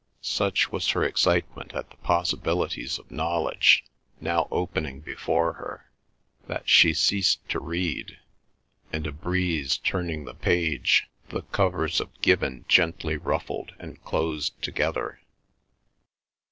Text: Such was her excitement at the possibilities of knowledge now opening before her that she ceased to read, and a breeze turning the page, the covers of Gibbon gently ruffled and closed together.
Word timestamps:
Such 0.23 0.71
was 0.71 0.89
her 0.89 1.03
excitement 1.03 1.75
at 1.75 1.91
the 1.91 1.97
possibilities 1.97 2.97
of 2.97 3.11
knowledge 3.11 3.83
now 4.19 4.47
opening 4.49 5.01
before 5.01 5.53
her 5.53 5.91
that 6.47 6.67
she 6.67 6.91
ceased 6.91 7.47
to 7.49 7.59
read, 7.59 8.17
and 8.91 9.05
a 9.05 9.11
breeze 9.11 9.77
turning 9.77 10.25
the 10.25 10.33
page, 10.33 11.07
the 11.29 11.43
covers 11.43 12.01
of 12.01 12.19
Gibbon 12.19 12.65
gently 12.67 13.15
ruffled 13.15 13.73
and 13.77 14.03
closed 14.03 14.59
together. 14.63 15.21